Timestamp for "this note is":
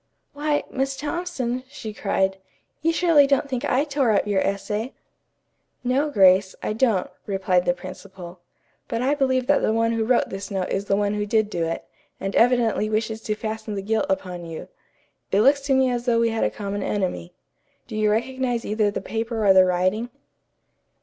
10.31-10.85